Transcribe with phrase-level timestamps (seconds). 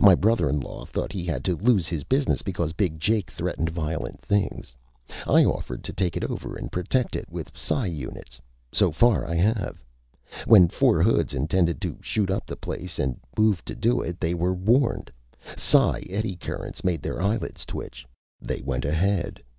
[0.00, 3.68] My brother in law thought he had to lose his business because Big Jake threatened
[3.68, 4.74] violent things.
[5.26, 8.40] I offered to take it over and protect it with psi units.
[8.72, 9.84] So far, I have.
[10.46, 14.32] When four hoods intended to shoot up the place and moved to do it, they
[14.32, 15.10] were warned.
[15.58, 18.06] Psi 'eddy currents' made their eyelids twitch.
[18.40, 19.42] They went ahead.